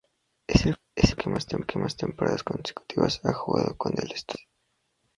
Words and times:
Es 0.47 0.65
el 0.65 0.77
jugador 1.23 1.67
que 1.67 1.77
más 1.77 1.95
temporadas 1.95 2.41
consecutivas 2.41 3.23
ha 3.23 3.33
jugado 3.33 3.77
con 3.77 3.93
el 4.01 4.11
Estudiantes. 4.11 4.47